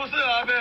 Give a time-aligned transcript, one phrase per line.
[0.00, 0.52] 不是阿妹。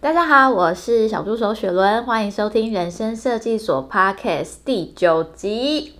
[0.00, 5.99] 大家好，我是小助手雪伦，欢迎收听人生设计所 Podcast 第九集。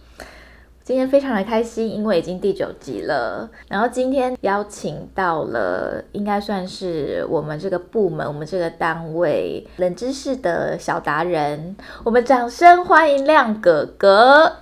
[0.90, 3.48] 今天非常的开心，因为已经第九集了。
[3.68, 11.76] 然后今天邀请到了，应该算是我们这个部门、我们这个单位冷知识的小达人。
[12.02, 14.52] 我们掌声欢迎亮哥哥。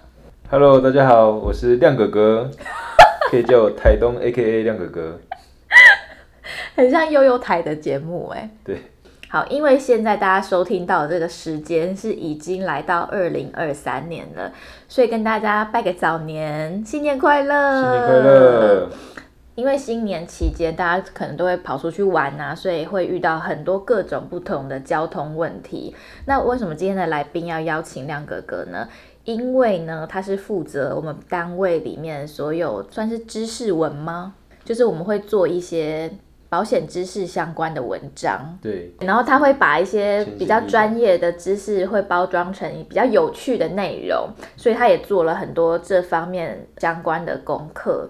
[0.51, 2.51] Hello，大家好，我是亮哥哥，
[3.31, 5.19] 可以叫我台东 AKA 亮哥哥。
[6.77, 8.51] 很像悠悠台的节目哎。
[8.63, 8.83] 对。
[9.31, 14.51] 好，因为现在大家收听到的这个时间是已经来到二零二三年了，
[14.89, 17.83] 所以跟大家拜个早年，新年快乐！
[17.83, 18.89] 新年快乐！
[19.55, 25.95] 因为新年期间大家可能都会跑出去玩啊，所以会遇到很多各种不同的交通问题。
[26.25, 28.89] 那为什么今天的来宾要邀请亮哥哥呢？
[29.25, 34.37] 因为呢，他是负责我们单位里面所有算是知识文吗？
[34.65, 36.11] 就是我们会做一些。
[36.51, 48.09] 保险知识相关的文章，对，然后他会把一些比较专业的知识会包装成比较有趣的内容，所以他也做了很多这方面相关的功课，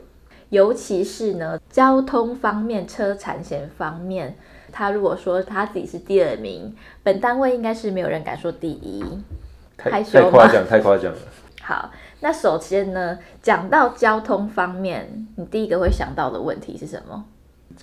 [0.51, 4.37] 尤其是呢交通方面、车产险方面，
[4.71, 6.73] 他如果说他自己是第二名，
[7.03, 9.05] 本单位应该是没有人敢说第一，
[9.77, 11.19] 太太夸奖，太夸奖了。
[11.61, 17.25] 好，那首先呢，讲到交通方面，你第一个会想到的问题是什么？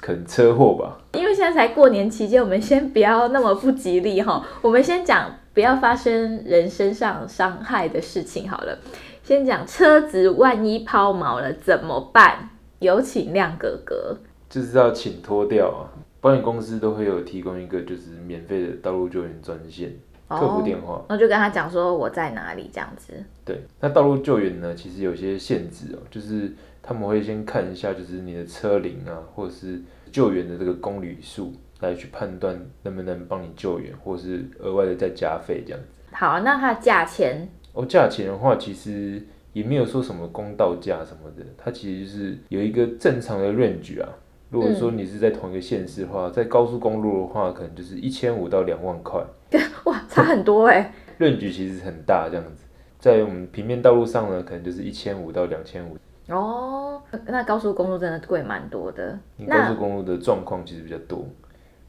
[0.02, 4.46] 可能车祸吧，因为现在才过年期间，我们先不要那么不吉利哈。
[4.62, 8.78] 我们先讲不要发生人身上伤害的事情好了。
[9.24, 12.50] 先讲车子万一抛锚了怎么办？
[12.80, 14.18] 有请亮哥哥。
[14.50, 15.90] 就是要请拖掉啊，
[16.22, 19.92] 保险公司都会有提供一个就是免费的道路救援专线、
[20.28, 23.14] 哦、客服电话，那就跟他讲说我在哪里这样子。
[23.44, 26.54] 对，那道路救援呢，其实有些限制哦，就是。
[26.88, 29.82] 他们会先看一下，就是你的车龄啊，或者是
[30.12, 36.02] 救援的这个公里数，来去判断能不能帮你救援，或是额外的再加费这样子。
[36.12, 37.50] 好，那它的价钱？
[37.74, 39.20] 哦，价钱的话，其实
[39.52, 44.08] 也没有说什么公道价什么的，它其实就是有一个正常的 range 啊。
[44.52, 49.20] 如果说你是在同一个县市的话，在高速公路的话，可能就是一千五到两万块。
[49.86, 50.94] 哇，差很多哎。
[51.18, 52.64] range 其实很大，这样子，
[53.00, 55.98] 在我们平面道路上呢，可能就是一千五到两千五。
[56.30, 59.18] 哦，那高速公路真的贵蛮多的。
[59.38, 61.26] 你高速公路的状况其实比较多。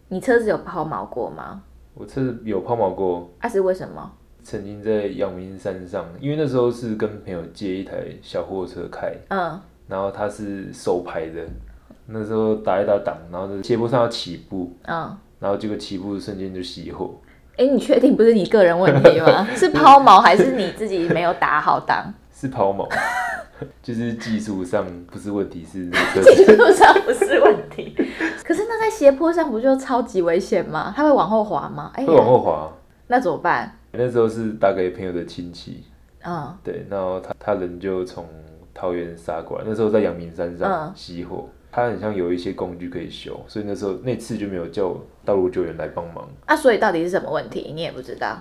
[0.09, 1.63] 你车子有抛锚过吗？
[1.95, 3.31] 我车子有抛锚过。
[3.41, 4.13] 那、啊、是为什么？
[4.43, 11.43] 曾经在阳明山上，因为那时候是跟朋友借一台小货车开，嗯，然后他是手排的，
[12.07, 17.17] 那时候打一打档，然后就斜坡上要起步，嗯，然后结果起步的瞬间就熄火。
[17.57, 19.45] 哎、欸，你确定不是你个人问题吗？
[19.57, 22.15] 是抛锚还是你自己没有打好档？
[22.33, 22.87] 是抛锚。
[23.83, 25.89] 就是技术上不是问题，是
[26.23, 27.95] 技术上不是问题。
[28.45, 30.93] 可是那在斜坡上不就超级危险吗？
[30.97, 31.91] 它会往后滑吗？
[31.95, 32.73] 哎，会往后滑。
[33.09, 33.79] 那怎么办？
[33.93, 35.85] 那时候是打给朋友的亲戚，
[36.25, 38.27] 嗯，对，然后他他人就从
[38.75, 39.65] 桃园杀过来。
[39.67, 46.29] 那时候在阳明山上熄火，嗯，他很像有一些工具可以修，所以那时候那次就没有叫道路救援来帮忙。
[46.45, 47.73] 啊，所以到底是什么问题？
[47.75, 48.39] 你也不知道。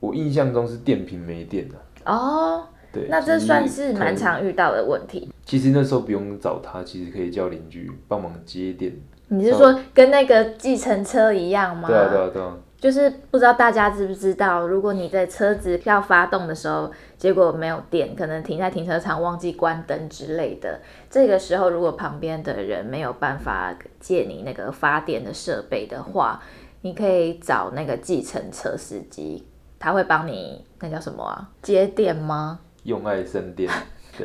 [0.00, 1.74] 我印象中是电瓶没电了。
[2.06, 2.66] 哦。
[3.08, 5.30] 那这算是蛮常遇到的问题。
[5.44, 8.92] 其实那时候不用找他，其实可以叫邻居帮忙接电。
[9.28, 11.88] 你是说跟那个计程车一样吗？
[11.88, 12.56] 对啊，对啊，对啊。
[12.78, 20.78] 就是不知道大家知不知道，如果你在车子要发动的时候，结果没有电，可能停在停车场忘记关灯之类的，
[21.10, 26.40] 这个时候如果旁边的人没有办法借你那个发电的设备的话，
[26.82, 29.44] 你可以找那个计程车司机，
[29.78, 31.48] 他会帮你那叫什么啊？
[31.62, 32.60] 接电吗？
[32.86, 33.70] 用爱生电，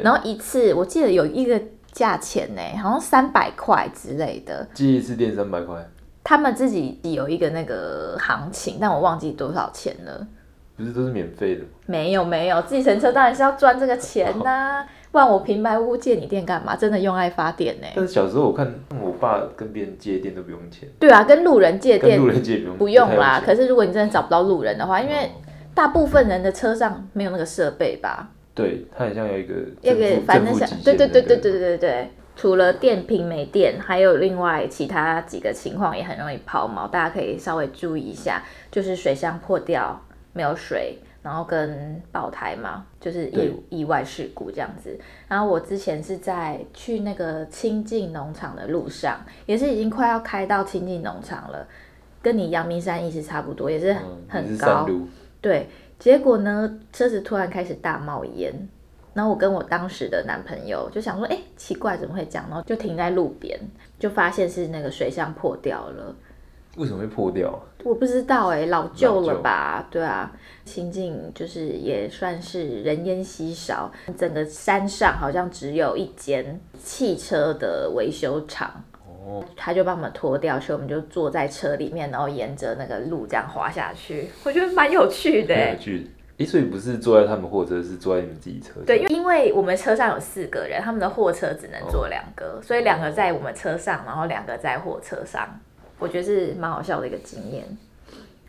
[0.02, 1.60] 然后一次我记得有一个
[1.92, 4.66] 价钱呢，好像三百块之类的。
[4.74, 5.86] 记一次电三百块。
[6.24, 10.28] 他们自己有一个那个行情，但我忘记多少钱了。
[10.78, 11.66] 不是都是免费的？
[11.88, 16.76] 没有没有，计程车当然是要赚这个钱呐、啊，不然我平白无故借你电干嘛？
[16.76, 17.88] 真的用爱发电呢。
[17.96, 18.72] 但是小时候我看
[19.02, 20.88] 我爸跟别人借电都不用钱。
[21.00, 23.42] 对啊，跟路人借电，路人借不用，不用啦。
[23.44, 25.32] 可是如果你真的找不到路人的话，因为
[25.74, 28.30] 大部分人的车上没有那个设备吧。
[28.54, 40.02] 对，它很像有一个一个，反正像对对对对对对对，除了电瓶没电，还有另外其他几个情况也很容易抛锚，大家可以稍微注意一下，就是水箱破掉
[40.34, 45.00] 没有水，然后跟爆胎嘛，就是意意外事故这样子。
[45.28, 51.66] 然后我之前是在去那个清境农场的路上，也是已经快要开到清境农场了，
[52.22, 53.96] 跟你阳明山意思差不多，也是
[54.28, 54.86] 很高。
[54.90, 55.08] 嗯、
[55.40, 55.70] 对，
[56.02, 58.52] 结果呢，车子突然开始大冒烟。
[59.14, 62.46] 然后我跟我当时的男朋友就想说，哎，奇怪，怎么会这样？
[62.50, 63.60] 然后就停在路边，
[64.00, 66.16] 就发现是那个水箱破掉了。
[66.78, 67.62] 为什么会破掉？
[67.84, 69.88] 我不知道哎，老旧了吧？
[69.92, 70.32] 对啊，
[70.66, 78.84] 清境就是也算是人烟稀少，整个山上好像只有一间汽车的维修厂。
[79.32, 84.28] 哦，他就帮我们脱掉，所以我们就坐在车里面，然后沿着那个路这样滑下去。
[84.44, 85.72] 我觉得蛮有趣的。
[85.72, 86.12] 有趣。
[86.44, 88.84] 所以不是坐在他们货车，是坐在你们自己车上。
[88.84, 95.48] 对，因为因为我们车上有四个人，他们的货车只能坐两个，哦、所以两个在我们车上，然后两个在货车上。
[96.00, 97.64] 我觉得是蛮好笑的一个经验。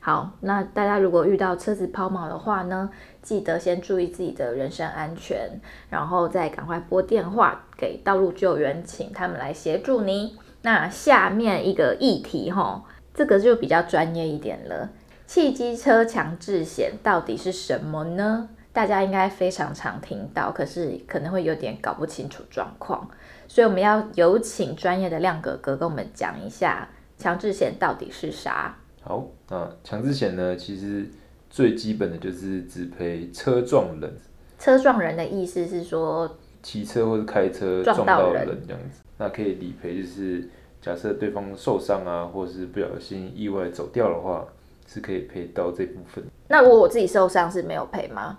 [0.01, 2.89] 好，那大家如果遇到车子抛锚的话呢，
[3.21, 10.35] 记得先注意自己的人身安全，然后再赶快拨电话给道路救援，请他们来协助你。
[10.63, 12.81] 那下面一个议题齁，
[13.13, 14.91] 这个就比较专业一点了。
[15.27, 18.49] 汽机车强制险到底是什么呢？
[18.73, 23.09] 大家应该非常常听到，可是可能会有点搞不清楚状况，
[23.47, 26.89] 所以我们要有请专业的亮哥哥跟我们讲一下
[27.19, 28.77] 强制险到底是啥。
[29.03, 31.07] 好，那强制险呢，其实
[31.51, 34.11] 最基本的就是只赔车撞人。
[34.59, 40.49] 车撞人的意思是说，骑车或者开车撞到人这样子，那可以理赔，就是
[40.81, 44.47] 假设对方受伤啊，或是不小心意外走掉的话。
[44.85, 46.23] 是可以赔到这部分。
[46.49, 48.39] 那如果我自己受伤是没有赔吗？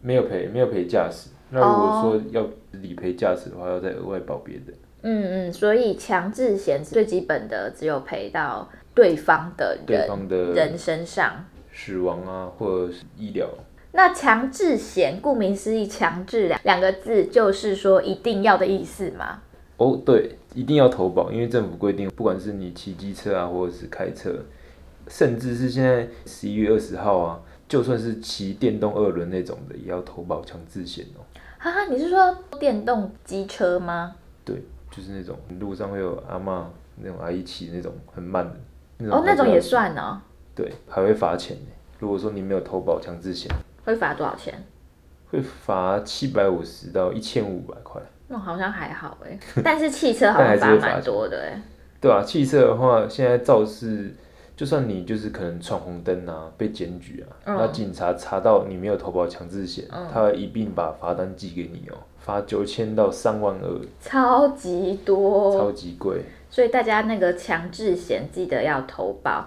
[0.00, 1.30] 没有赔，没有赔驾驶。
[1.50, 2.46] 那如果说要
[2.80, 4.72] 理赔驾驶的话，要再额外保别的。
[5.02, 13.48] 嗯嗯，所以强制险最基本的只有赔到对方的人，对方的人身上死亡啊，或者是医疗。
[13.92, 19.40] 那强制险顾名思义，强制两两个字就是说一定要的意思吗？
[19.76, 24.34] 哦，对，一定要投保，因为政府规定，不管是你骑机车啊，或者是开车。
[25.10, 31.24] 甚至是现在十一月二十号啊，就算是骑电动二轮那种的，也要投保强制险哦。
[31.56, 34.14] 哈哈，你是说电动机车吗？
[34.44, 38.54] 对，就是那种路上会有阿妈那种阿姨骑那种很慢的
[38.98, 39.18] 那种。
[39.18, 40.20] 哦，那种也算哦。
[40.54, 41.56] 对，还会罚钱。
[41.98, 43.50] 如果说你没有投保强制险，
[43.88, 44.54] 会罚多少钱？
[45.30, 48.00] 会罚七百五十到一千五百块。
[48.28, 51.62] 那好像还好哎， 但是汽车好像罚蛮多的哎。
[51.98, 54.14] 对啊，汽车的话，现在肇事。
[54.54, 66.22] 就算你就是可能闯红灯啊，被检举啊，那、嗯、警察查到你没有投保强制险，嗯、他会一并把罚单寄给你哦，罚九千到三万二，超级多，超级贵。
[66.50, 69.46] 所以大家那个强制险记得要投保，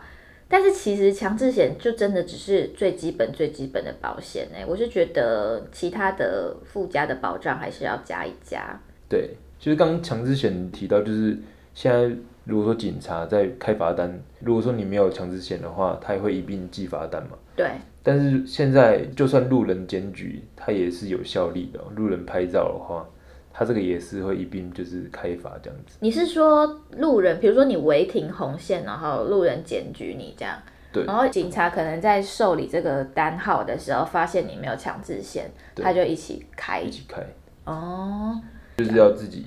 [0.51, 8.79] 但是其实强制险就真的只是最基本最基本的保险哎，我是觉得其他的附加的保障还是要加一加。
[9.09, 11.37] 对，就是刚刚强制险提到，就是
[11.73, 12.15] 现在。
[12.43, 17.37] 如果说警察在开罚单，如果说你没有强制险的话，他也会一并记罚单嘛。
[17.55, 17.67] 对。
[18.01, 21.79] 但是现在就算路人检举，他也是有效力的。
[21.95, 23.07] 路人拍照的话，
[23.53, 25.97] 他这个也是会一并就是开罚这样子。
[25.99, 30.57] 你是说路人，比如说你违停红线，然后路人检举你这样，
[30.91, 31.03] 对。
[31.05, 36.81] 然后警察可能在受理这个单号的时候，发现你没有强制险，他就一起开。
[36.81, 37.21] 一起开。
[37.65, 38.41] 哦。
[38.77, 39.45] 就是要自己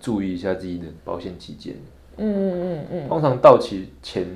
[0.00, 1.74] 注意一下自己的保险期间。
[2.16, 4.26] 嗯嗯嗯嗯，通常到期前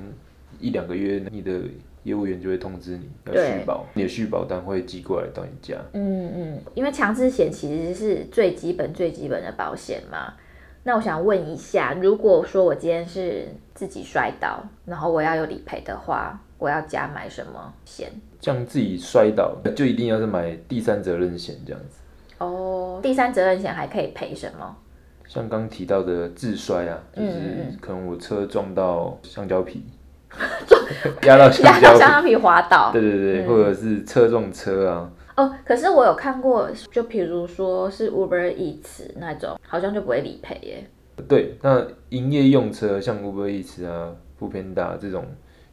[0.59, 1.61] 一两个月，你的
[2.09, 5.75] 业务员就会通知你要续保，你的续保单会寄过来到你家。
[5.93, 10.33] 嗯嗯，因为强制险其实是最基本最基本的保险嘛。
[10.83, 18.09] 那我想问一下，如果说我今天是自己摔倒，然后我要有理赔的话，我要加买什么险？
[18.41, 21.99] 像自己摔倒，就一定要是买第三责任险这样子。
[22.39, 24.75] 哦，第三责任险还可以赔什么？
[25.27, 29.83] 像刚提到的自摔啊，就是可能我车撞到橡胶皮，
[31.23, 35.11] 压到压到橡胶皮滑倒，对对对，嗯、或者是车撞车啊。
[35.35, 40.83] 哦，可是我有看过，就比如说是 Uber Eats 那种，好像就不会理赔耶。
[41.27, 45.25] 对，那营业用车像 Uber Eats 啊、Foodpanda 这种。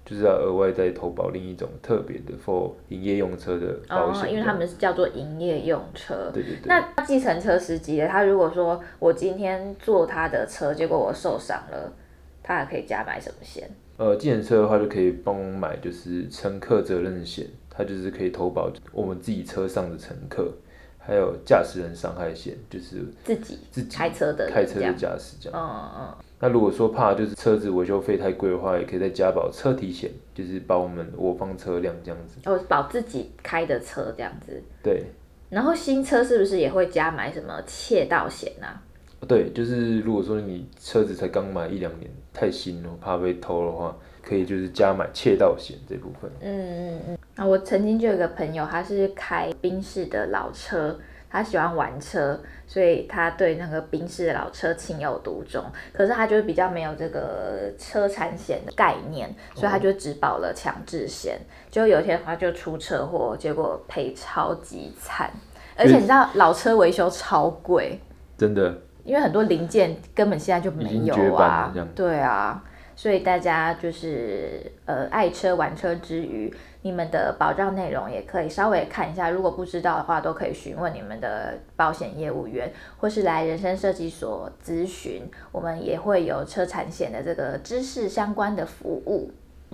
[0.08, 6.30] 就是要额外再投保另一种特别的 for 营业用车的保险，哦，因为他们是叫做营业用车。
[6.32, 6.60] 对对对。
[6.66, 11.92] 那计程车司机他如果说我今天坐他的车，结果我受伤了，
[12.40, 13.68] 他还可以加买什么险？
[13.96, 20.52] 呃，计程车的话就可以帮我买，就是乘客责任险，它就是可以投保我们自己车上的乘客，
[20.98, 25.58] 还有驾驶人伤害险，就是自己自己开车的开车的驾驶这样。
[25.58, 26.24] 嗯嗯嗯。
[26.38, 32.38] 那如果说怕就是车子维修费太贵的话，也可以再加保车体险，就是保我们我方车辆这样子。
[32.44, 34.62] 哦，保自己开的车这样子。
[34.82, 35.04] 对。
[35.48, 38.82] 然后新车是不是也会加买什么窃盗险啊？
[39.26, 46.30] 对，就是如果说你车子才刚买一两年，太新了，怕被偷的话，可以就是加买窃盗险这部分。
[46.40, 47.18] 嗯嗯嗯。
[47.36, 50.98] 啊，我曾经就有个朋友，他是开宾士的老车。
[51.28, 55.62] 他喜欢玩车，所以他对那个宾士的老车情有独钟。
[55.92, 61.38] 可是他就是比较没有这个车产险的概念，所以他就只保了强制险。
[61.68, 65.30] 就有一天他就出车祸，结果赔超级惨。
[65.76, 68.00] 而且你知道老车维修超贵，
[68.38, 71.72] 真的，因为很多零件根本现在就没有啊。
[71.94, 72.62] 对啊，
[72.94, 76.52] 所以大家就是呃爱车玩车之余。
[76.82, 89.32] 你们的保障内容也可以稍微看一下，如果不知道的话，都可以询问你们的保险业务员，或是来人生设计所咨询，我们也会有车产险的这个知识相关的服务。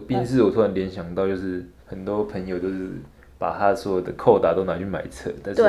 [0.08, 2.92] 宾士，我突然联想到，就是很多朋友都是
[3.36, 5.62] 把他所有的扣打都拿去买车，但是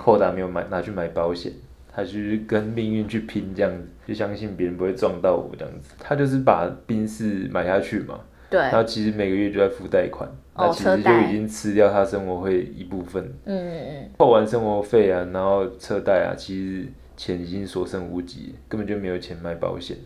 [0.00, 1.52] 扣打没有买拿去买保险，
[1.98, 8.20] 他就是跟命运去拼这样子，就相信别人不会撞到我这样子，他就是把宾士买下去嘛。
[8.48, 13.24] 对，然后其实每个月就在付贷款，那其实就已经吃掉他生活费一部分。
[13.46, 14.10] 嗯嗯嗯。
[14.16, 16.86] 扣完生活费啊，然后车贷啊，其实
[17.16, 19.96] 钱已经所剩无几，根本就没有钱买保险。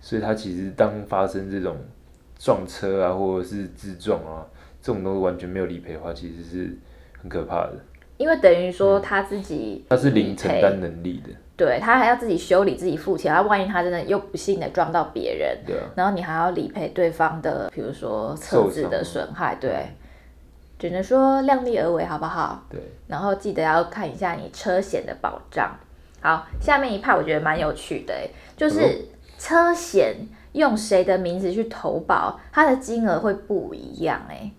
[0.00, 1.76] 所以他其实当发生这种
[2.36, 4.44] 撞车啊，或者是自撞啊，
[4.82, 6.76] 这种都完全没有理赔的话，其实是
[7.20, 7.78] 很可怕的。
[8.22, 11.30] 因为等于说他自己、嗯，他是零承担能力的。
[11.56, 13.34] 对，他还要自己修理，自己付钱。
[13.34, 19.88] 他万一他真的又不幸的撞到别人，对啊，然后你还要理赔对方的，比如说车子的损害，对，
[20.78, 22.64] 只能说量力而为，好不好？
[22.70, 22.80] 对。
[23.08, 25.76] 然后记得要看一下你车险的保障。
[26.20, 28.14] 好，下面一派我觉得蛮有趣的，
[28.56, 30.14] 就是车险
[30.52, 34.52] 用谁的名字去投保，它的金额会不一样，哎，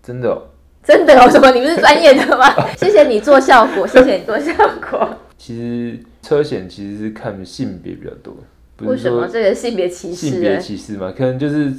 [0.00, 0.46] 真的哦？
[0.84, 1.28] 真的哦？
[1.30, 1.50] 什么？
[1.50, 2.54] 你不是专业的吗？
[2.76, 4.52] 谢谢你做效果，谢谢你做效
[4.90, 5.16] 果。
[5.36, 8.36] 其实车险其实是看性别比较多，
[8.88, 10.28] 为什么这个性别歧视？
[10.30, 11.72] 性别歧视嘛，可能就是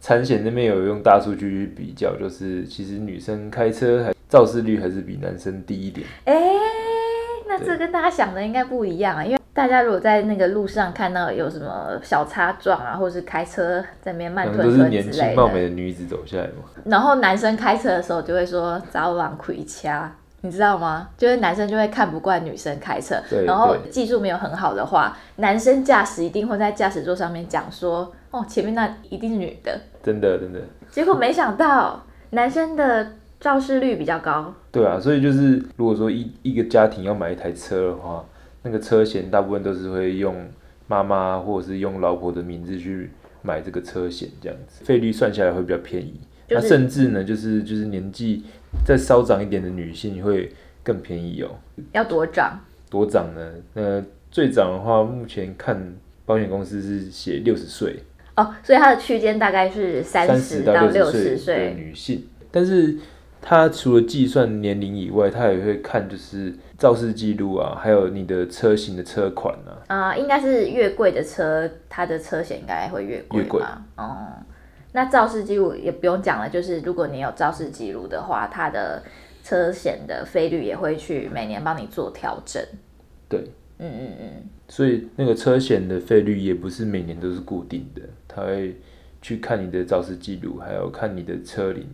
[0.00, 6.06] 产险那边有用大数据去比较，就是其实女生开车还肇事率还是比男生低一点。
[6.24, 6.56] 哎、欸，
[7.48, 16.62] 那这跟大家想的应该不一样啊，因为大家如果在那个路上看到有什么小擦撞啊，或者是开车在那边慢吞吞之类的，都是年轻貌美的女子走下来嘛。
[16.84, 20.12] 然后男生开车的时候就会说早晚亏掐。
[20.42, 21.08] 你知道吗？
[21.16, 30.60] 就是男生就会看不惯女生开车，然后技术没有很好的话，男生驾驶一定会在驾驶座上面讲说：“哦，前面那一定是女的。”真的，真的。
[30.88, 32.00] 结果没想到
[32.30, 33.04] 男生的
[33.40, 34.54] 肇事率比较高。
[34.70, 38.24] 对啊，所以就是如果说一一个家庭要买一台车的话，
[38.68, 40.46] 那个车险大部分都是会用
[40.86, 43.10] 妈妈或者是用老婆的名字去
[43.40, 46.20] 买这个车险，这样子费率算下来会比较便宜。
[46.50, 48.44] 那、就是、甚至呢，就是就是年纪
[48.84, 51.48] 再稍长一点的女性会更便宜哦。
[51.92, 52.60] 要多长？
[52.90, 53.52] 多长呢？
[53.72, 55.94] 呃，最长的话，目前看
[56.26, 58.02] 保险公司是写六十岁。
[58.36, 62.24] 哦，所以它的区间大概是三十到六十岁的女性。
[62.50, 62.96] 但是
[63.40, 69.82] 它除了计算年龄以外，它也会看就是肇事记录啊，还有你的车型的车款啊。
[69.88, 73.42] 啊、呃，应该是越贵的车，它的车险应该会越贵。
[73.42, 73.60] 越贵。
[73.96, 74.28] 哦。
[74.92, 79.02] 那肇事记录也不用讲了，就是如果你有肇事记录的话，它的
[79.42, 82.62] 车险的费率也会去每年帮你做调整。
[83.28, 83.40] 对，
[83.78, 84.28] 嗯嗯嗯。
[84.68, 88.76] 所以那个车险的费率也不是每年都是固定的，它会
[89.20, 91.84] 去看你的肇事记录，还有看你的车龄。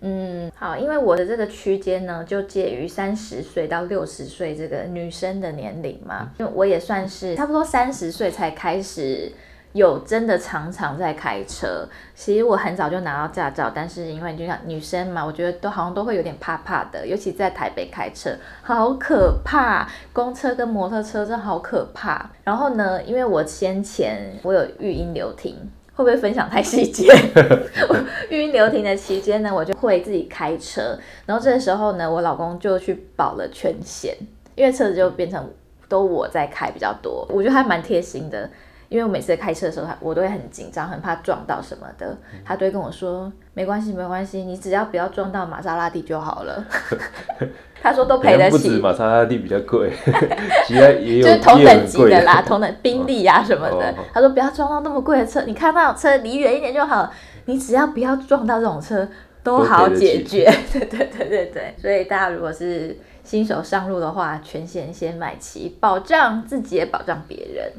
[0.00, 9.32] 嗯，好，因为我的这个区间呢，就介于三十岁到六十岁这个女生的年龄嘛，因为我也算是差不多三十岁才开始。
[9.72, 22.28] 有真的常常在开车，其实我很早就拿到驾照，但是因为就像女生嘛，我觉得都好像都会有点怕怕的，尤其在台北开车，好可怕，公车跟摩托车真好可怕。
[22.42, 25.54] 然后呢，因为我先前我有育婴留停，
[26.02, 27.12] 会不会分享太细节？
[28.30, 34.16] 育婴留停的期间呢，我就会自己开车，然后这个时候呢，我老公就去保了全险，
[34.54, 35.50] 因为车子就变成
[35.88, 38.48] 都我在开比较多，我觉得还蛮贴心的。
[38.88, 42.16] 因为我每次开车的时候，我都会很紧张，很怕撞到什么的。
[42.44, 46.64] 他都会跟我说：“没关系，没关系，你只要不要撞到玛莎拉蒂就好了。”
[47.82, 48.56] 他说都赔得起。
[48.56, 49.90] 不止玛莎拉蒂比较贵，
[50.66, 51.22] 其他也有。
[51.26, 53.94] 就是同等级的啦，同等宾利啊什么的。
[54.12, 57.10] 他说不要撞到那么贵的车，你看那种车离远一点就好，
[57.46, 59.08] 你只要不要撞到这种车，
[59.42, 60.44] 都好解决。
[60.72, 67.72] 对对对对对，所以大家如果是新手上路的话，全险先买齐，保障自己也保障别人。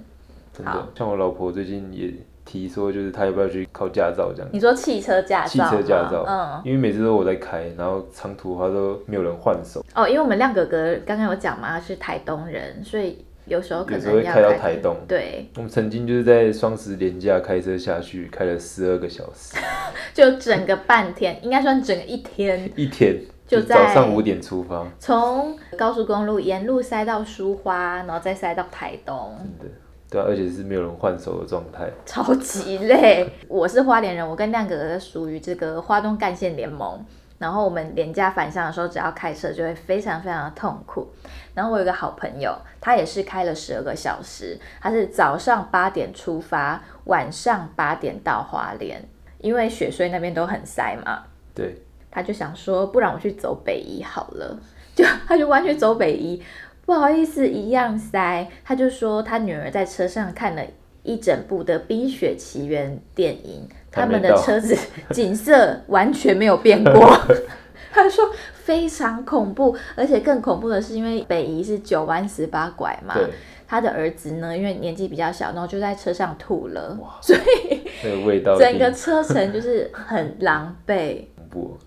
[0.53, 2.11] 真的，像我老婆最近也
[2.51, 4.49] 提说，就是他要不要去考驾照这样。
[4.51, 5.47] 你说汽车驾照？
[5.47, 9.85] 汽车驾照，嗯，因为每次都我在开，然后长途的话都没有人换手。
[9.95, 13.23] 哦，因为我们亮哥哥刚刚有讲嘛，他是台东人，所以。
[13.47, 15.49] 有时候可能有时候会开到台东，对。
[15.57, 19.57] 我们曾经就是在双十连假开车下去，开了十二个小时，
[20.13, 22.71] 就整个半天，应该算整个一天。
[22.75, 29.35] 一天就早上五点出发，从高速公路沿路塞到苏花，然后再塞到台东。
[29.39, 29.75] 真的，
[30.11, 33.27] 对啊，而且是没有人换手的状态， 超级累。
[33.47, 37.03] 我是花莲人，我跟亮哥哥属于这个花东干线联盟。
[37.39, 41.07] 然后我们廉价返乡的时候，只要开车就会非常非常的痛苦。
[41.55, 49.03] 然后我有个好朋友，他也是开了十二个小时，他是早上八点出发，晚上八点到花莲，
[49.39, 51.23] 因为雪穗那边都很塞嘛。
[51.55, 51.81] 对。
[52.11, 54.59] 他就想说，不然我去走北宜好了，
[54.93, 56.43] 就他就完全走北宜，
[56.91, 58.45] 不好意思，一样塞。
[58.65, 60.61] 他就说他女儿在车上看了
[61.03, 63.65] 一整部的《冰雪奇缘》电影。
[63.89, 64.77] 他们的车子
[65.11, 67.17] 景色完全没有变过，
[67.93, 73.15] 他说非常恐怖，而且更恐怖的是，因为北宜是九弯十八拐嘛，
[73.65, 77.81] 他的儿子呢，因为年纪比较小，然后就在车上吐了，所以
[78.59, 81.23] 整个车程就是很狼狈。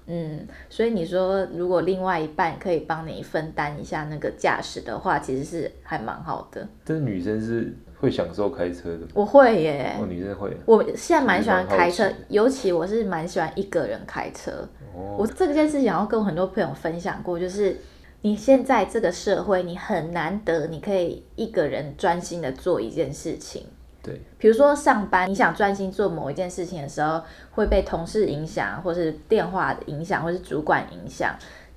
[0.07, 6.67] 嗯，所以你说如果另外一半可以帮你分担一下那个驾驶的话，其实是还蛮好的。
[6.85, 7.77] 这女生是。
[8.01, 9.97] 会享受开车的，我会耶。
[9.99, 10.55] 哦，女生会。
[10.67, 14.51] 我现在蛮喜欢开车，尤其我是蛮喜欢一个人开车。
[14.95, 15.17] 哦。
[15.19, 17.75] 我这件事情要跟我很多朋友分享过，就是
[18.21, 23.65] 你现在这个社会，你很难得你可以一个人专心的做一件事情。
[24.05, 24.21] 对。
[24.39, 27.21] 比如说上班，你想专心做某一件事情的时候，
[27.51, 31.35] 会被同事影响，或是电话影响，或是主管影响。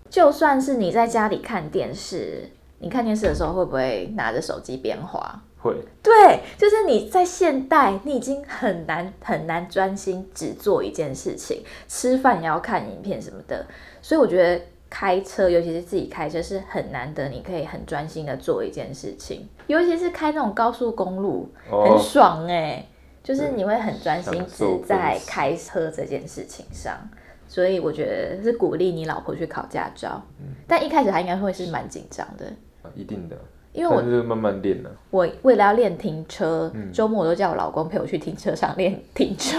[0.10, 5.41] 就算是你在家里看电视，你看电视的时候会不会拿着手机边滑？
[5.60, 13.65] 会，对，就是你在现代，你已经很难很难专心只做一件事情，吃饭也要看影片什么的，
[14.01, 22.89] 所以我觉得开车，尤其是自己开车，是很难得你可以很专心的做一件事情，尤其是开那种高速公路，哦、很爽哎、欸，
[23.24, 26.98] 就是你会很专心只在开车这件事情上，
[27.48, 32.45] 所以我觉得是鼓励你老婆去考驾照，嗯、但一开始她应该会是蛮紧张的，
[32.95, 33.38] 一定的。
[33.73, 34.89] 因为我是慢慢练的。
[35.12, 39.58] 我为了要练停车，周末我都叫我老公陪我去停车场练停车，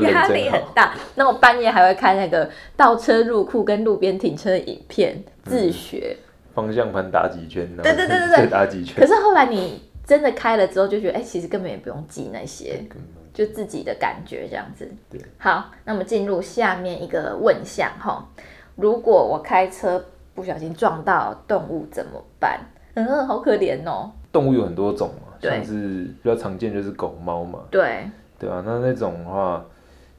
[0.00, 0.94] 压力很大。
[1.14, 6.16] 那我半夜还会看那个倒车入库跟路边停车的影片，自学。
[6.54, 7.66] 方向盘打几圈？
[7.76, 8.96] 对对对对对，打几圈。
[9.00, 12.84] 可是后来你真的开了之后，就觉得哎，其实根本也不用记那些，
[13.32, 14.90] 就自己的感觉这样子。
[15.08, 15.20] 对。
[15.38, 18.28] 好，那么进入下面一个问项哈，
[18.76, 22.60] 如果我开车不小心撞到动物怎么办？
[22.94, 24.10] 嗯，好可怜哦。
[24.30, 27.60] 动物有很多种嘛，像是比较常见就是狗猫嘛。
[27.70, 28.08] 对。
[28.38, 29.64] 对啊，那那种的话，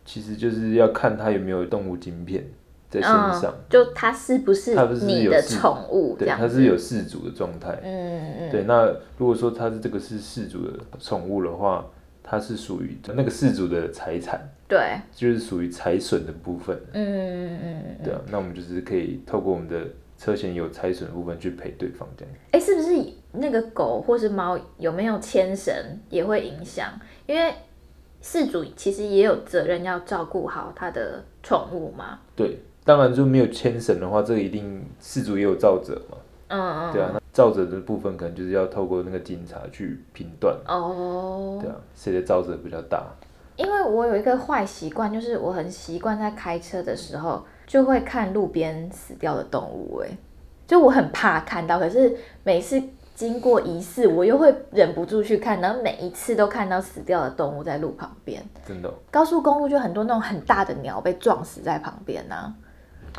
[0.06, 2.44] 其实就是要看它有没有动物晶片
[2.90, 6.16] 在身上，嗯、就它是不是你的宠物？
[6.18, 7.78] 对，它是有饲主的状态。
[7.84, 8.52] 嗯嗯。
[8.52, 8.86] 对，那
[9.18, 11.86] 如果说它是这个是饲主的宠物的话，
[12.24, 14.50] 它是属于那个饲主的财产。
[14.68, 14.80] 对。
[15.12, 16.80] 就是属于财损的部分。
[16.94, 17.98] 嗯嗯嗯。
[18.04, 19.80] 对啊，那我们就是可以透过我们的。
[20.24, 22.34] 车险有拆损的部分去赔对方这样。
[22.52, 25.74] 哎、欸，是不是那个狗或是猫有没有牵绳
[26.10, 26.98] 也会影响？
[27.28, 27.54] 因为
[28.22, 32.18] 事主其实也有责任要照顾好他的宠物嘛。
[32.38, 36.18] 对，当然就没有牵绳的话，这个一定事主也有照责嘛。
[36.48, 36.94] 嗯嗯。
[36.94, 40.56] 对啊，那肇责的部分可能就是要透过那个警察去评断。
[40.66, 41.60] 哦。
[41.62, 43.06] 对啊，谁的照责比较大？
[43.58, 47.44] 因为我有一个坏习惯，就是我很习惯在开车的时候。
[47.74, 50.18] 就会看路边死掉的动物，哎，
[50.68, 52.80] 就我很怕看到，可是每次
[53.16, 58.44] 经过一次，我又会忍不住去看，然后每一次都看到死掉的动物在路旁边。
[58.64, 58.94] 真的哦？
[59.10, 62.54] 高速公路就很多那种很大的鸟被撞死在旁边啊。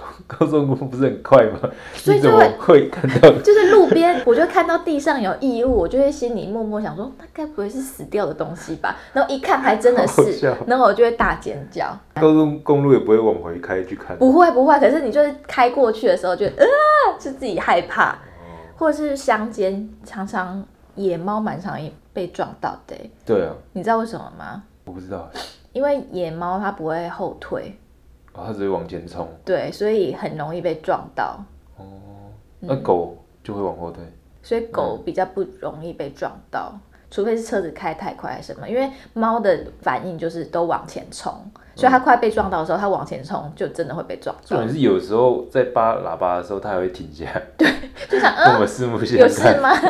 [0.26, 1.59] 高速公路不是很快吗？
[1.94, 8.96] 所以就会会看到， 就是路边，我就看到地上有异物，我就会心里默默想说，那该不会是死掉的东西吧？
[9.12, 11.96] 然后一看，还真的是，然后我就会大尖叫。
[12.14, 14.78] 高速公路也不会往回开去看，不会不会。
[14.80, 16.64] 可是你就是开过去的时候就，就啊，
[17.18, 18.16] 是自己害怕，
[18.76, 20.64] 或者是乡间常常
[20.96, 21.78] 野猫蛮常
[22.12, 22.96] 被撞到的。
[23.24, 24.62] 对啊，你知道为什么吗？
[24.85, 25.30] 我不知道，
[25.72, 27.76] 因为野猫它不会后退。
[28.34, 31.42] 哦，它只会往前冲，对，所以很容易被撞到。
[31.76, 31.84] 哦，
[32.60, 34.04] 那狗就会往后退，
[34.42, 36.72] 所以狗比较不容易被撞到。
[36.72, 41.32] 嗯、除非是车子开太快还是什么，因为猫的反应就是都往前冲，
[41.76, 44.34] 所以它快被撞到的时候，它往前冲就真的会被撞。
[44.44, 47.68] 重点是有时候在扒喇叭的时候，它还会停下来， 对，
[48.08, 49.70] 就想嗯，我四目有事吗？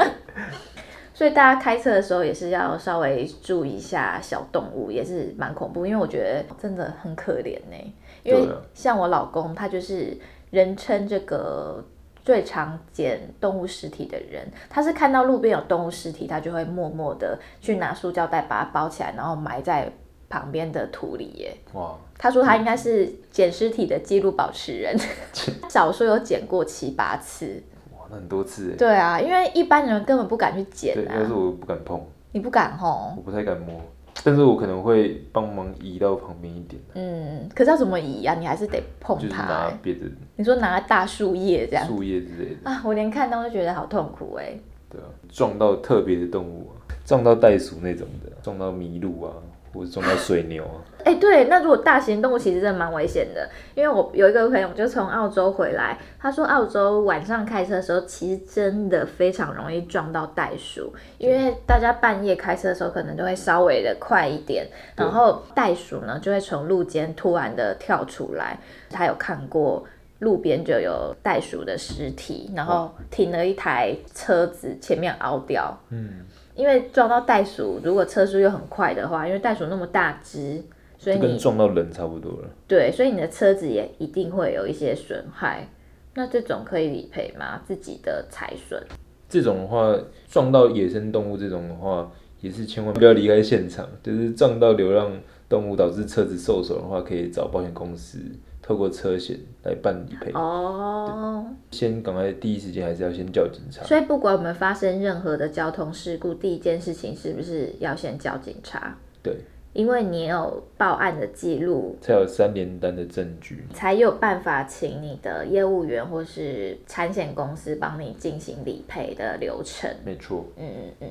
[1.14, 7.94] 所以大家开车的时候也是要稍微注意一下小动物，也是蛮恐怖，因为我觉得真的很可怜呢。
[8.24, 10.18] 因为像我老公，他就是
[10.50, 11.84] 人称这个。
[12.24, 19.92] 最常捡动物尸体的人，他是看到路边有动物尸体，他就会默默的去拿塑胶袋把它包起来，然后埋在
[20.26, 21.54] 旁边的土里耶。
[21.74, 21.94] 哇！
[22.16, 24.96] 他说他应该是捡尸体的记录保持人，
[25.68, 27.62] 少说有捡过七八次。
[27.92, 28.74] 哇，那很多次。
[28.78, 30.96] 对啊，因为一般人根本不敢去捡啊。
[30.96, 32.02] 对，但是我不敢碰。
[32.32, 33.12] 你不敢吼？
[33.18, 33.78] 我不太敢摸。
[34.22, 36.80] 但是我可能会帮忙移到旁边一点。
[36.94, 38.34] 嗯，可是要怎么移啊？
[38.34, 39.22] 你还是得碰它。
[39.22, 40.06] 就是拿别的。
[40.36, 41.86] 你说拿大树叶这样。
[41.86, 42.70] 树叶之类的。
[42.70, 44.56] 啊，我连看到都觉得好痛苦哎。
[44.88, 46.72] 对啊，撞到特别的动物啊，
[47.04, 49.32] 撞到袋鼠那种的，撞到麋鹿啊。
[49.74, 50.78] 或者撞到水牛啊！
[51.00, 68.58] 哎、欸，对，那如果大型动物其实真的蛮危险的，因为我有一个朋友就从澳洲回来，他说澳洲晚上开车的时候，其实真的非常容易撞到袋鼠，因为大家半夜开车的时候可能都会稍微的快一点，然后袋鼠呢就会从路肩突然的跳出来。
[68.88, 69.84] 他有看过
[70.20, 75.76] 路边就有袋鼠的尸体，然后停了一台车子前面凹掉。
[75.90, 76.24] 嗯。
[76.54, 80.62] 因为撞到袋鼠，如果车速又很快的话，因为袋鼠那么大只，
[80.98, 82.48] 所以你跟撞到人差不多了。
[82.68, 85.68] 对，所以你的车子也一定会有一些损害。
[86.14, 87.60] 那这种可以理赔吗？
[87.66, 88.80] 自己的财损？
[89.28, 92.08] 这种的话，撞到野生动物这种的话，
[92.40, 93.88] 也是千万不要离开现场。
[94.00, 95.10] 就是撞到流浪
[95.48, 98.18] 动物导致车子受损的话，可以找保险公司。
[98.66, 103.84] 透过车险来办理赔哦，先赶快第一时间还是要先叫警察。
[103.84, 108.96] 所以不管我们发生任何的交通事故，第一件事情是不是要先叫警察？
[109.22, 109.36] 对，
[109.74, 119.94] 因为你有报案的记录，才有三联单的证据，才有办法请你的业务员或是产险公司帮你进行理赔的流程。
[120.06, 121.08] 没错，嗯嗯嗯。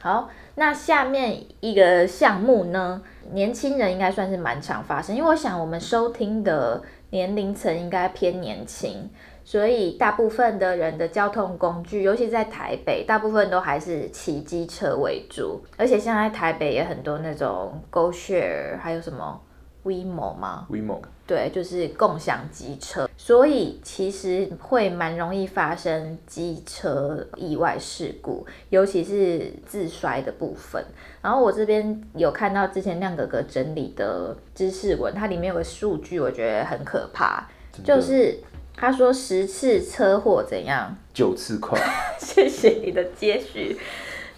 [0.00, 9.10] 好，那下面一个项目呢，年轻人应该算是蛮常发生，因为我想我们收听的年龄层应该偏年轻，
[9.44, 19.40] 所以大部分的人的交通工具，尤其在台北，大部分都还是骑机车为主，而且现在台北也很多那种 GoShare，还有什么
[19.82, 21.00] WeMo 吗？WeMo。
[21.26, 30.84] 对，就是共享机车，所以其实会蛮容易发生机车意外事故，尤其是自摔的部分。
[31.20, 37.48] 然后我这边有看到之前亮哥哥整理的知识文，它里面有个数据，我觉得很可怕，
[37.82, 38.38] 就是
[38.76, 40.96] 他说十次车祸怎样？
[41.12, 41.76] 九次快。
[42.20, 43.76] 谢谢你的接续。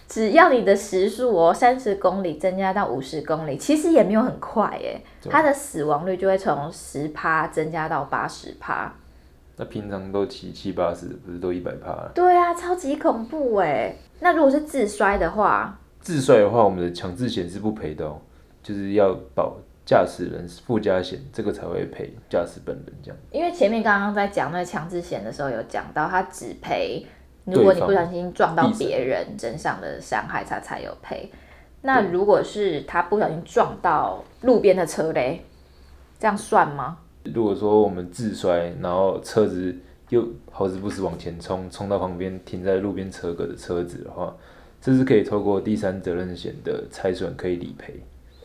[0.09, 4.99] 只要你的时速哦，三十公里增加到五十公里，其实也没有很快耶。
[5.29, 8.91] 它的死亡率就会从十趴增加到八十趴。
[9.55, 12.11] 那平常都骑七八十，不是都一百趴了？
[12.15, 13.95] 对啊，超级恐怖哎。
[14.19, 18.19] 那如果是自摔的话，自摔的话，我们的强制险是不赔的哦，
[18.63, 23.17] 就是要保驾驶人附加险，这个才会赔驾驶本人这样。
[23.31, 27.05] 因为前面刚刚在讲那个强制险的时候，有讲到它只赔。
[27.51, 31.31] 如果你不小心撞到别人身上的伤害，他才有赔。
[31.81, 35.41] 那如果是他不小心撞到路边的车嘞，
[36.19, 36.97] 这样算吗？
[37.23, 39.75] 如果说我们自摔，然后车子
[40.09, 44.35] 又好死不死往前冲，冲到旁边停在路边车格的车子的话，
[44.81, 47.93] 这是可以透过第三责任险的拆损可以理赔。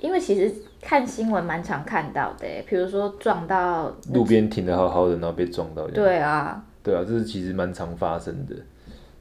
[0.00, 5.86] 因为其实看新闻蛮常看到的，比如说撞到路边停的好好的，然后被撞到。
[5.88, 8.54] 对啊，对啊，这是其实蛮常发生的。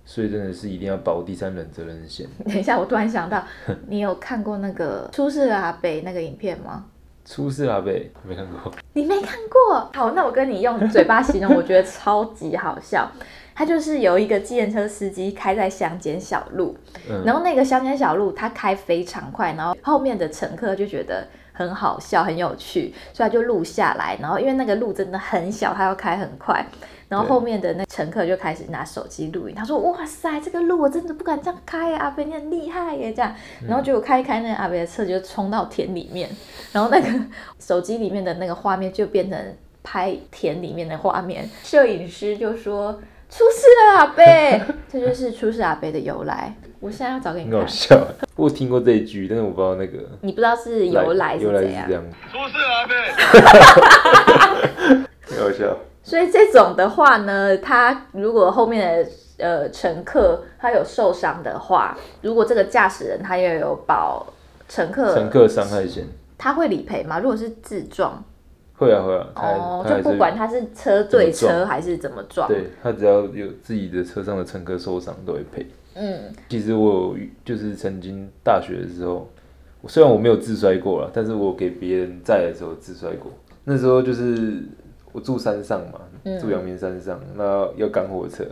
[0.06, 2.28] 所以真的是一定要保第三人责任险。
[2.46, 3.44] 等一下，我突然想到，
[3.88, 6.86] 你有看过那个出事的阿北那个影片吗？
[7.26, 8.72] 出事阿北没看过。
[8.92, 9.90] 你没看过？
[9.94, 13.10] 好，那我跟你用嘴巴形容，我觉得超级好笑。
[13.56, 16.76] 他就是有一个计程车司机开在乡间小路，
[17.08, 24.18] 嗯、然后那个乡间小路他开非常快，然后后面的乘客就觉得很好笑、很有趣，所以他就录下来。
[24.20, 26.66] 然后因为那个路真的很小，他要开很快。
[27.10, 33.36] 然后后面的那乘客就开始拿手机录影，他说：“哇塞，这个路我真的不敢这样开啊，阿飞你很厉害耶！”这样，
[33.68, 36.28] 然后结果开一开，那个阿伯的车就冲到田里面，
[36.72, 37.08] 然后那个
[37.60, 39.40] 手机里面的那个画面就变成
[39.84, 41.48] 拍田里面的画面。
[41.62, 42.94] 摄影师就说
[43.30, 44.24] ：“出事了，阿伯！”
[44.92, 46.56] 这就是出事阿伯的由来。
[46.84, 47.60] 我现在要找给你看。
[47.60, 50.00] 很搞笑，我听过这一句，但是我不知道那个。
[50.20, 51.88] 你不知道是由来是怎样？
[52.30, 52.94] 出事了，阿伯！
[55.22, 55.78] 很搞笑。
[56.04, 64.28] 所以这种的话呢，他如果后面的呃乘客他有受伤的话，如果这个驾驶人他也有保
[64.68, 66.04] 乘客乘客伤害险，
[66.38, 67.20] 他会理赔吗？
[67.20, 68.22] 如果是自撞？
[68.76, 75.66] 会啊会啊，哦，就不管他是车对车还是怎么撞，对，他只要有自己的车上的乘客受伤都会赔。
[75.96, 79.30] 嗯，其实我有就是曾经大学的时候，
[79.88, 83.32] 虽然我没有自摔过了，但是我给别人载的时候自摔过。
[83.64, 84.64] 那时候就是
[85.12, 88.44] 我住山上嘛，嗯、住阳明山上，那要赶火车，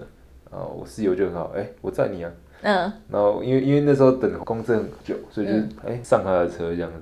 [0.52, 2.32] 然后我室友就很好，哎、欸，我载你啊。
[2.62, 2.74] 嗯，
[3.10, 7.00] 然后因为因为那时候等公车很久，所以就哎、嗯欸、上他的车这样子。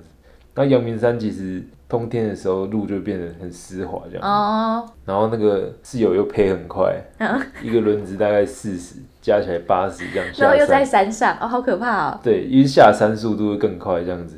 [0.54, 1.62] 那阳明山其实。
[1.90, 4.88] 冬天的时候路就变得很湿滑这样，oh.
[5.04, 7.42] 然后那个室友又配很快，oh.
[7.60, 10.44] 一个轮子大概四十，加起来八十这样下。
[10.46, 12.20] 然后又在山上，哦，好可怕哦。
[12.22, 14.36] 对，因为下山速度会更快这样子，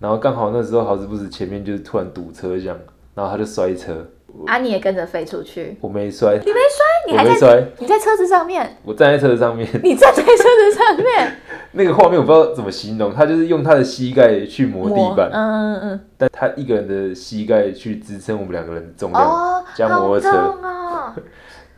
[0.00, 2.76] 然后刚好那时候好死不死前面就是突然堵车这样，
[3.14, 4.04] 然后他就摔车。
[4.46, 4.58] 啊！
[4.58, 5.76] 你也跟着飞出去？
[5.80, 7.64] 我没摔，你没摔，你还在摔？
[7.78, 8.76] 你在车子上面？
[8.84, 9.68] 我站在车子上面。
[9.82, 11.36] 你站在车子上面？
[11.72, 20.54] 那个画面我不知道怎么形容，他就是用他的膝盖去磨地板，嗯嗯嗯，但他一个人的膝盖去支撑我们两个人的重量，加摩托车。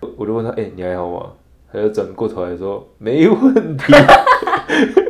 [0.16, 1.26] 我就问他，哎，你还好吗？
[1.72, 3.92] 他就转过头来说，没问题。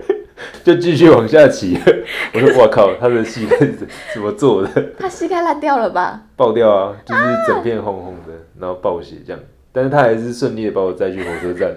[0.65, 1.79] 就继续往下骑，
[2.35, 3.75] 我说我靠，他的膝盖是
[4.15, 4.93] 怎么做的？
[4.99, 6.23] 他膝盖烂掉了吧？
[6.37, 9.41] 爆掉啊，就是整片红红的，然后爆血这样。
[9.73, 11.71] 但是他还是顺利的把我载去火车站。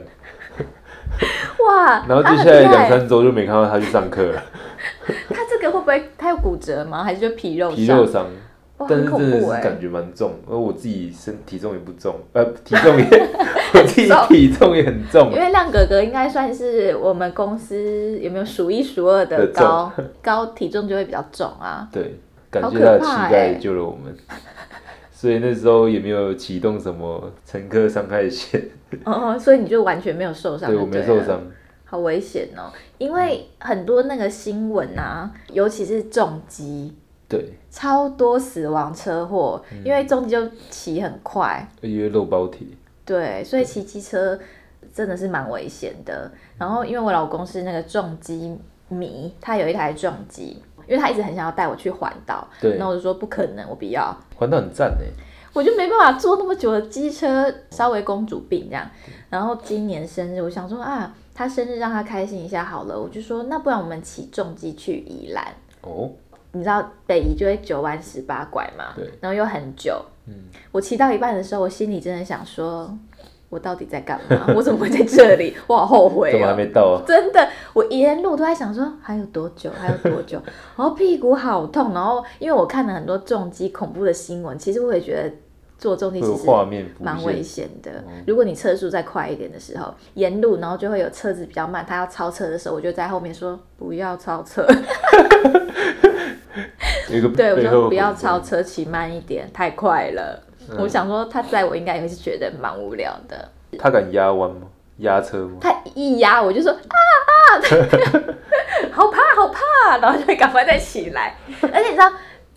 [1.65, 2.05] 哇！
[2.07, 4.43] 然后接下来两三周就没看到他去上课了。
[5.29, 7.03] 他这个会不会他有骨折吗？
[7.03, 8.25] 还是就皮肉皮肉伤？
[8.89, 15.31] 但是真的是感觉蛮重，而我自己身体重也不重，呃，体重也，我 自己体重也很重。
[15.31, 21.87] 因为亮哥哥应该算是我们公司有没有数一数二的高高体重就会比较重啊。
[21.91, 22.19] 对，
[22.51, 24.15] 感谢他的膝盖救了我们，
[25.11, 28.61] 所以那时候也没有启动什么乘客伤害险。
[29.05, 30.69] 哦，所以你就完全没有受伤？
[30.69, 31.41] 对，我没受伤。
[31.85, 36.93] 好危险哦，因为很多那个新闻啊，尤其是重机。
[37.29, 42.67] 对，超多死亡车祸，嗯、因为重机就骑很快，因为漏包铁。
[43.05, 44.39] 对，所以骑机车
[44.93, 46.31] 真的是蛮危险的。
[46.57, 52.47] 然后，因为我老公是那个重机迷，他有一台重机，因为他一直很想要带我去环岛。
[52.61, 54.15] 对，那我就说不可能，我不要。
[54.35, 55.05] 环岛很赞哎，
[55.53, 58.89] 我就没办法坐那么久的机车，稍微公主病这样。
[59.29, 66.09] 然后今年生日，我想说啊，他生日让他开心一下好了，我就说那不然我们骑重机去宜兰哦。
[66.51, 68.93] 你知道北宜就会九弯十八拐嘛？
[68.95, 69.11] 对。
[69.19, 69.99] 然后又很久。
[70.27, 70.33] 嗯。
[70.71, 72.95] 我骑到一半的时候，我心里真的想说，
[73.49, 74.47] 我到底在干嘛？
[74.57, 75.55] 我怎么会在这里？
[75.67, 76.31] 我好后悔。
[76.31, 77.03] 怎么还没到啊？
[77.07, 79.69] 真的，我沿路都在想说，还有多久？
[79.79, 80.41] 还有多久？
[80.75, 81.93] 然后屁股好痛。
[81.93, 85.31] 然后因为我看了很多重击恐怖的新闻，其实我也觉得
[85.77, 86.47] 坐重机其实
[86.99, 88.03] 蛮危险的。
[88.25, 94.65] 如果你车速再快一点的时候，沿路然后就会有车子比较慢，他要超车的时候，我就在后面说不要超车。
[97.35, 100.39] 对，我说不要超车，骑慢一点，太快了。
[100.69, 103.49] 嗯、我想说，他载我应该也会是觉得蛮无聊的。
[103.77, 104.67] 他敢压弯吗？
[104.97, 105.57] 压车吗？
[105.59, 107.59] 他一压我就说啊啊，
[108.93, 111.35] 好怕好怕，然后就会赶快再起来。
[111.61, 112.11] 而且你知道，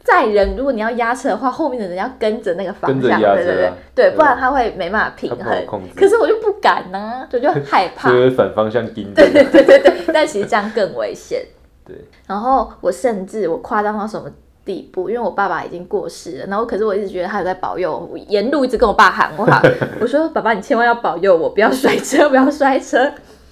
[0.05, 5.67] 载人如果你要压车的话，后面的人要跟着那个方向，啊、对对对，对，不然他会没办法平衡。
[5.97, 8.11] 可是我就不敢呢、啊，就就 害怕。
[8.11, 9.13] 就会反方向盯。
[9.15, 11.43] 对对对对对，但其实这样更危险。
[11.85, 14.31] 对，然后我甚至我夸张到什么
[14.67, 15.09] 地步？
[15.09, 19.63] 因为我爸爸已经过世了，然后可是我一直觉得他有在保佑我，沿路一直跟我爸喊话，
[20.01, 23.11] 我说：“爸爸，你千万要保佑我，不要摔车，不要摔车。”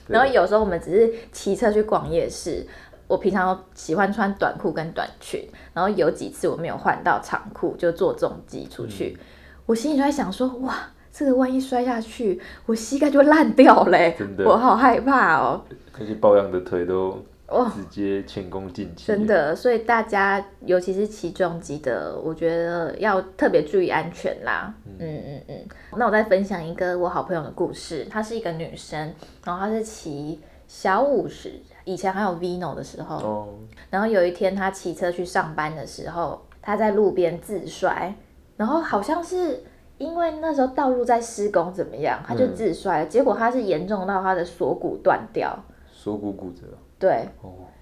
[0.09, 2.67] 然后有时候我们只是骑车去逛夜市，
[3.07, 9.25] 我平常喜欢穿短裤跟短裙，然后有几次我没有换到长裤，就坐重机出去，嗯、
[9.67, 10.75] 我心里就在想说：“哇，
[11.13, 15.63] 这个万一摔下去，我膝盖就烂掉嘞！”我好害怕哦。
[15.99, 17.25] 那些保养的腿都。
[17.47, 24.75] 哦，直接前功尽弃，真的，所以大家尤其是骑重机的，我觉得要特别注意安全啦。
[24.87, 24.97] 嗯。
[24.99, 25.67] 嗯嗯嗯。
[25.97, 31.53] 那我再分享一个我好朋友的故事，她是一个女生，然后她是骑小五十，
[31.85, 33.49] 以前还有 Vino 的时候，哦，
[33.91, 38.15] 然后有一天她骑车去上班的时候，她在路边自摔，
[38.57, 39.63] 然后好像是
[39.99, 46.63] 因为那时候道路在施工怎么样，她就自摔了，嗯，结果她是严重到她的锁骨断掉，锁骨骨折。
[47.05, 47.29] 对，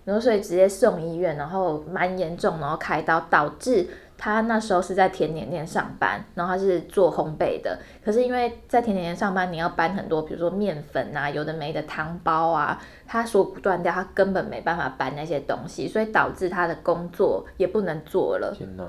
[0.05, 3.87] 然后所以直接送医院，然后蛮严重，然后开刀，导致
[4.19, 18.53] 他那时候是在甜点店上班，然后他是做烘焙的，可是因为在甜点店上班，你要搬很多，比如说面粉啊，有的没的汤包啊，他锁骨断掉，他根本没办法搬那些东西，所以导致他的工作也不能做了。
[18.53, 18.85] 天哪！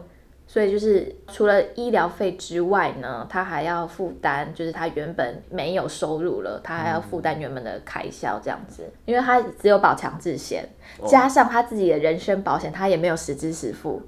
[0.54, 10.64] 所以就是除了医疗费之外呢，他还要负担，就是他原本没有收入了，他还要负担原本的开销这样子，因为他只有保强制险，
[11.08, 14.00] 加上他自己的人身保险，他也没有实支实付。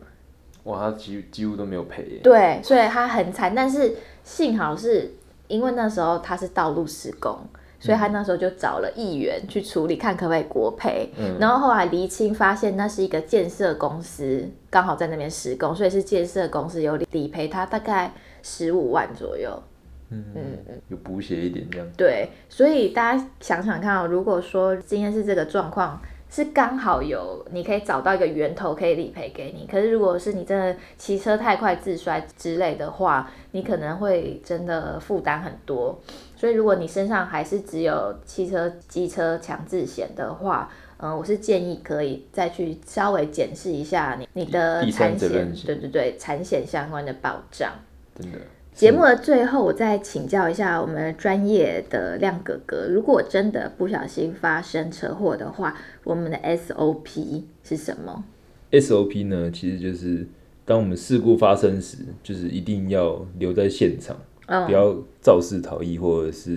[0.66, 2.20] 哇，他几几乎都没有赔耶。
[2.22, 5.16] 对，所以他很惨，但是幸好是
[5.48, 7.40] 因为那时候他是道路施工。
[7.80, 11.12] 所以他那时候就找了议员去处理，看可不可以国赔。
[11.18, 18.12] 嗯、然后后来厘清发现，那是一个建设公司刚好在那边施工，所以是建设公司有理赔他大概
[18.42, 19.52] 十五万左右。
[20.10, 21.88] 嗯嗯嗯，有补血一点这样。
[21.98, 26.02] 对，所以大家想想看哦，如果说今天是这个状况。
[26.28, 29.66] 是刚好有，你可以找到一个源头可以理赔给你。
[29.72, 35.98] 可是如果是你真的骑车太快自摔之类的话，你可能会真的负担很多。
[36.36, 45.30] 所以如果你身上还是只有汽车、机车强制险的话，嗯、呃，我是建议可以再去稍微检视一下你你的产险，
[45.66, 47.72] 对对对，产险相关的保障。
[48.18, 48.38] 真的。
[48.74, 58.26] 节目的最后，我再请教一下我们专业的亮哥哥，如果真的不小心发生车祸的话，我们的 SOP 是什么
[58.72, 60.28] ？SOP 呢，其实就是
[60.66, 66.56] 当我们事故发生时，就是一定要留在现场，哦、不要肇事逃逸，或者是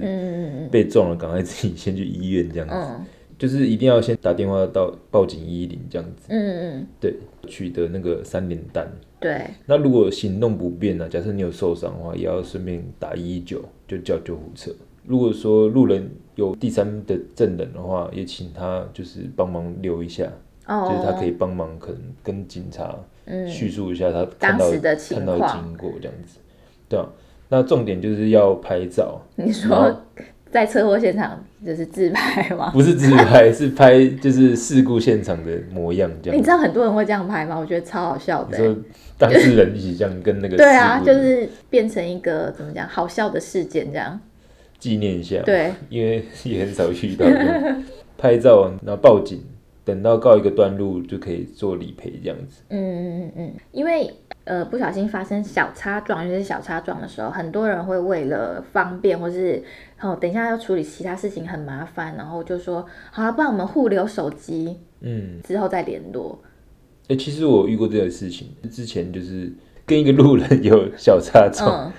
[0.70, 2.74] 被撞了，赶快自己先去医院这样子。
[2.74, 3.04] 嗯
[3.38, 7.14] 就是一定要先打电话到报警一一零这样子，嗯嗯，对，
[7.46, 8.90] 取得那个三联单。
[9.20, 11.08] 对，那如果行动不便呢、啊？
[11.08, 14.72] 假设你有受伤的话，也要顺便打一一九，就叫救护车。
[15.06, 20.28] 如果说路人有第三的证人的话，也请他就是帮忙留一下，
[20.66, 22.98] 哦、就是他可以帮忙可能跟警察
[23.46, 24.68] 叙述一下他看到
[25.10, 26.40] 看到经过这样子。
[26.88, 27.06] 对啊，
[27.48, 29.20] 那重点就是要拍照。
[29.36, 30.02] 你说。
[30.50, 32.70] 在车祸现场就是自拍吗？
[32.72, 36.38] 不是自拍， 是拍就是事故现场的模样这样。
[36.38, 37.58] 你知道很多人会这样拍吗？
[37.60, 38.56] 我觉得超好笑的。
[38.56, 38.74] 说
[39.18, 44.18] 当事人一起这样跟那个对啊，就是变成一个怎么讲好笑的事件这样。
[44.78, 45.42] 纪念一下。
[45.44, 47.26] 对，因为也很少遇到
[48.16, 49.44] 拍照然后报警，
[49.84, 52.62] 等到告一个段落就可以做理赔这样子。
[52.70, 54.10] 嗯嗯嗯嗯，因为。
[54.48, 59.62] 呃，不小心发生小擦撞，尤其是小擦撞的时候，很多人会为了方便，或是
[60.00, 66.38] 哦，等一下要处理其他事情很麻烦，然后就说好了，不然我们互留手机，嗯，之后再联络。
[67.02, 69.52] 哎、欸，其实我遇过这个事情，之前就是
[69.84, 71.92] 跟一个路人 有小擦撞，嗯、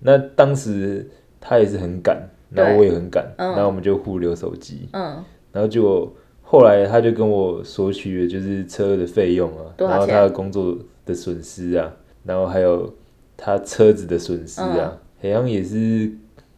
[0.00, 1.08] 那当时
[1.40, 10.76] 他也是很赶，然后我也很赶，嗯、然后我们就互留手机，嗯，然后就后来他就跟我索取的就是车的费用啊，然后他的工作。
[11.04, 11.92] 的损失啊，
[12.24, 12.94] 然后还有
[13.36, 16.10] 他车子的损失啊，好像、嗯、也是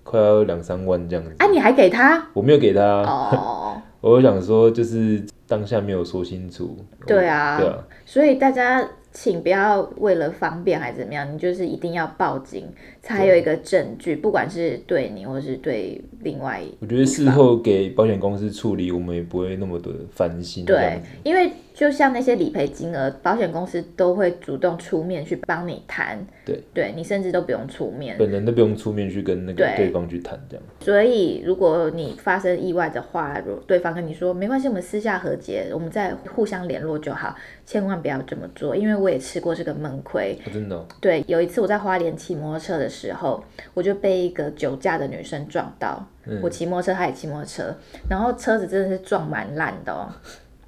[0.02, 1.32] 快要两三万这样子。
[1.38, 2.28] 哎、啊，你还给他？
[2.32, 2.82] 我没有给他。
[3.02, 6.76] 哦， 我想说就是当下没有说清楚。
[7.06, 8.88] 对啊，对啊，所以大家。
[9.18, 12.68] 请不要为了方便还是怎么样，你就是一定要报警，
[13.00, 16.60] 才有一个证据，不管是对你或是对另外。
[16.80, 20.66] 我觉得事后给保险公司处理，我们也不会那么的烦心。
[20.66, 26.18] 对，因为就像那些理赔金额，保险公司都会主动出面去帮你谈。
[26.42, 30.64] 对，对你甚至都不用出面，本人都不用出面去跟那个对方去谈这样。
[30.80, 37.36] 所以如果你发生意外的话，如对方跟你说没关系，我们私下和解，我们再互相联络就好，
[37.66, 40.38] 千万不要这么做，因为我也吃过这个闷亏。
[40.46, 40.86] 哦，真的哦？
[41.02, 46.08] 对，有一次我在花莲骑摩托车的时候，我就被一个酒驾的女生撞到。
[46.24, 47.76] 嗯、我骑摩托车，她也骑摩托车，
[48.08, 50.08] 然后车子真的是撞蛮烂的哦。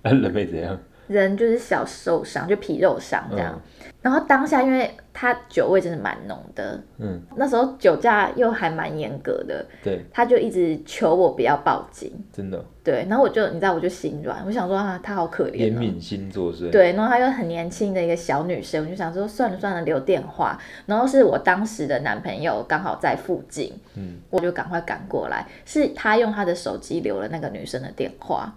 [0.03, 0.79] 啊，人没怎样？
[1.09, 3.61] 人就是小受伤，就皮肉伤这样。
[3.81, 13.05] 嗯、然后当下，因为他酒味真的蛮浓的，嗯，那时候酒驾又还蛮严格的，对，他就一直求我不要报警，真的，对。
[13.09, 16.93] 然后我就，你知道，我就心软，我想说啊，他好可怜、哦，怜悯心作祟，对。
[16.93, 20.57] 然后他又很年轻的一个小女生，我就想说算了算了，留电话。
[20.87, 28.55] 然后是我当时的男朋友刚好在附近，嗯，我就赶快赶过来，是他用他的手机留了那个女生的电话，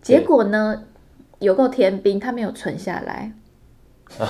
[0.00, 0.84] 结果呢？
[1.40, 3.32] 有够天兵，他没有存下来，
[4.18, 4.26] 啊，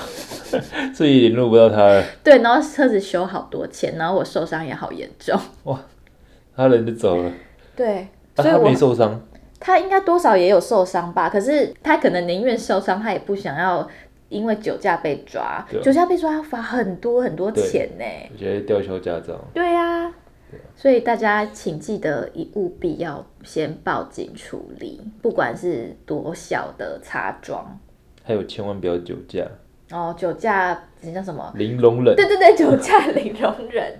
[0.93, 2.03] 所以联络不到他了。
[2.23, 5.39] 对，然后车子修好多钱，然后我受伤也好严重。
[5.63, 5.79] 哇，
[6.55, 7.31] 他人就走了。
[7.75, 9.21] 对，啊、他没受伤。
[9.59, 11.29] 他应该多少也有受伤吧？
[11.29, 13.85] 可是他可能宁愿受伤，他也不想要
[14.29, 15.65] 因为酒驾被抓。
[15.81, 18.05] 酒驾被抓要罚很多很多钱呢。
[18.31, 19.43] 我觉得吊销驾照。
[19.53, 20.13] 对呀、啊。
[20.75, 27.79] 所以大家请记得，一务必要先报警处理，不管是多小的擦撞，
[28.23, 29.45] 还有千万不要酒驾
[29.91, 30.15] 哦。
[30.17, 31.51] 酒驾，这叫什么？
[31.55, 32.15] 零容忍。
[32.15, 33.93] 对对对，酒驾零容忍。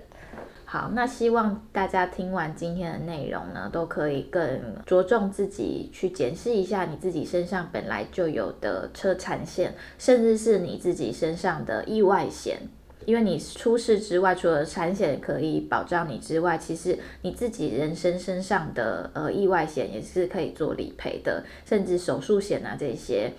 [0.64, 4.40] 好，那希望大家听完今天的内容呢，都可以更
[4.86, 12.60] 着重自己去检视一下你自己身上本来就有的车产险，甚至是你自己身上的意外险。
[13.06, 23.32] 因为你出事之外，除了产险可以保障你之外，其实你自己人身身上的呃意外险也是可以做理赔的，甚至手术险啊这些。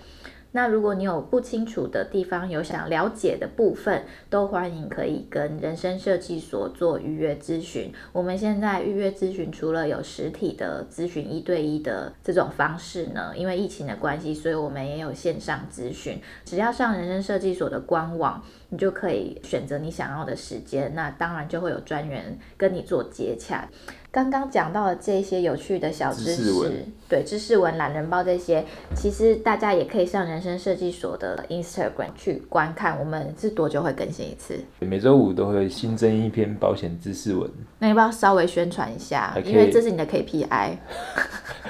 [0.52, 7.92] 那如果你有不清楚的地方，有想了解的部分，都欢迎可以跟人生设计所做预约咨询。
[8.12, 16.20] 我们现在预约咨询除了有实体的咨询一对一的这种方式呢，因为疫情的关系，所以我们也有线上咨询。
[16.44, 20.94] 只要上人生设计所的官网，你就可以选择你想要的时间。
[20.94, 23.66] 那当然就会有专员跟你做接洽。
[24.12, 28.62] 刚刚讲到的这些有趣的小知识，知识对知识文、懒人包这些，
[28.94, 32.98] 其实大家也可以上人生设计所的 Instagram 去观看。
[33.00, 34.60] 我们是多久会更新一次？
[34.80, 37.50] 每周五都会新增一篇保险知识文。
[37.78, 39.34] 那要不要稍微宣传一下？
[39.46, 40.76] 因为这是你的 KPI。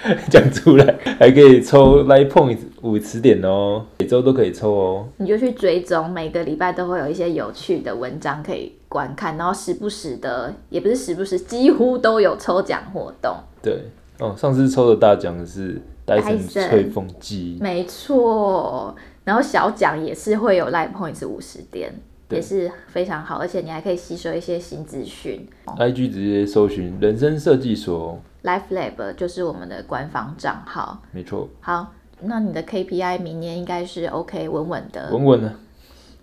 [0.29, 5.09] 讲出来还可以抽 Live Point 五词典哦，每周都可以抽哦。
[5.17, 13.35] 你就去追踪，每个礼拜都会有一些有趣的文章可以观看，然后时不时的，也不是时不时，几乎都有抽奖活动。
[13.63, 13.85] 对，
[14.19, 18.95] 哦，上次抽的大奖是戴森吹风机，没错。
[19.25, 21.95] 然后小奖也是会有 Live Points 五十点，
[22.29, 25.49] 也是非常好，而且你还可以吸收一些新资讯。
[25.79, 31.01] IG 直接搜寻人生设计所，Life Lab 就是我们的官方账号。
[31.13, 31.49] 没错。
[31.61, 35.55] 好，那你的 KPI 明年应该是 OK 稳稳的，稳稳的。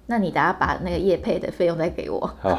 [0.10, 2.20] 那你等下把那个叶配的费用再给我。
[2.41, 2.57] 好，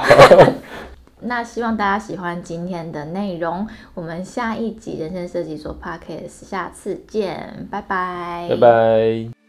[1.23, 8.47] 那希望大家喜欢今天的内容，我们下一集人生设计所 Podcast 下次见，拜拜。
[8.49, 9.40] 拜拜。